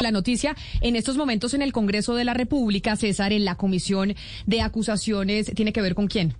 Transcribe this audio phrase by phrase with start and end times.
[0.00, 4.14] La noticia en estos momentos en el Congreso de la República, César, en la comisión
[4.46, 6.34] de acusaciones, ¿tiene que ver con quién?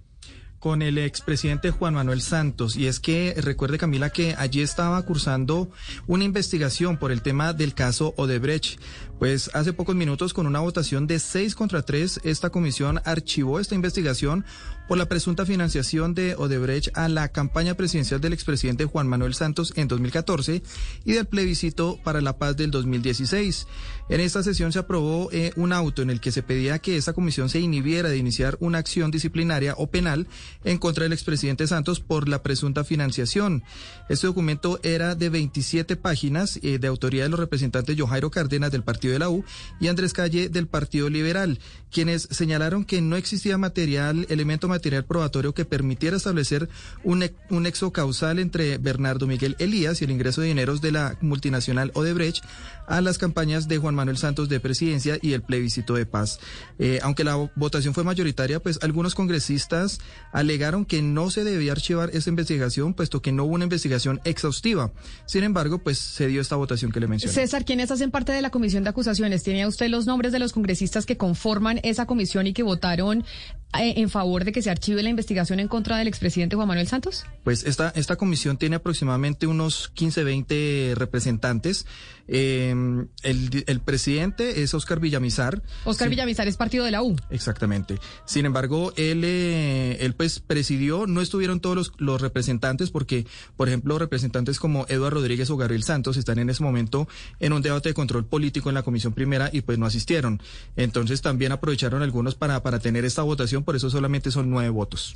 [0.61, 2.77] Con el expresidente Juan Manuel Santos.
[2.77, 5.71] Y es que recuerde, Camila, que allí estaba cursando
[6.07, 8.79] una investigación por el tema del caso Odebrecht.
[9.19, 13.75] Pues hace pocos minutos, con una votación de seis contra tres, esta comisión archivó esta
[13.75, 14.45] investigación
[14.89, 19.73] por la presunta financiación de Odebrecht a la campaña presidencial del expresidente Juan Manuel Santos
[19.77, 20.63] en 2014
[21.05, 23.69] y del plebiscito para la paz del 2016.
[24.09, 27.13] En esta sesión se aprobó eh, un auto en el que se pedía que esta
[27.13, 30.27] comisión se inhibiera de iniciar una acción disciplinaria o penal
[30.65, 33.63] en contra del expresidente Santos por la presunta financiación.
[34.09, 38.83] Este documento era de 27 páginas eh, de autoría de los representantes Johairo Cárdenas del
[38.83, 39.45] Partido de la U
[39.81, 41.59] y Andrés Calle del Partido Liberal,
[41.91, 46.69] quienes señalaron que no existía material, elemento material probatorio que permitiera establecer
[47.05, 51.17] un, un nexo causal entre Bernardo Miguel Elías y el ingreso de dineros de la
[51.21, 52.45] multinacional Odebrecht
[52.87, 56.41] a las campañas de Juan Manuel Santos de presidencia y el plebiscito de paz.
[56.79, 60.01] Eh, aunque la votación fue mayoritaria, pues algunos congresistas
[60.41, 64.93] alegaron que no se debía archivar esa investigación, puesto que no hubo una investigación exhaustiva.
[65.27, 67.33] Sin embargo, pues se dio esta votación que le mencioné.
[67.33, 69.43] César, ¿quiénes hacen parte de la comisión de acusaciones?
[69.43, 73.25] ¿Tiene usted los nombres de los congresistas que conforman esa comisión y que votaron
[73.73, 77.25] en favor de que se archive la investigación en contra del expresidente Juan Manuel Santos?
[77.45, 81.87] Pues esta, esta comisión tiene aproximadamente unos 15, 20 representantes.
[82.33, 82.71] Eh,
[83.23, 85.63] el, el, presidente es Oscar Villamizar.
[85.85, 86.11] Oscar sí.
[86.11, 87.17] Villamizar es partido de la U.
[87.31, 87.99] Exactamente.
[88.25, 93.67] Sin embargo, él, eh, él pues presidió, no estuvieron todos los, los, representantes porque, por
[93.67, 97.09] ejemplo, representantes como Eduardo Rodríguez o Gabriel Santos están en ese momento
[97.41, 100.41] en un debate de control político en la comisión primera y pues no asistieron.
[100.77, 105.15] Entonces también aprovecharon algunos para, para tener esta votación por eso solamente son nueve votos.